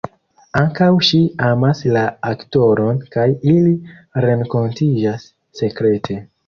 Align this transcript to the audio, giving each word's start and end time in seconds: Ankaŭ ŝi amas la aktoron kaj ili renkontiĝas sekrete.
Ankaŭ 0.61 0.87
ŝi 1.09 1.19
amas 1.49 1.83
la 1.97 2.03
aktoron 2.31 3.05
kaj 3.17 3.29
ili 3.55 3.77
renkontiĝas 4.29 5.33
sekrete. 5.63 6.23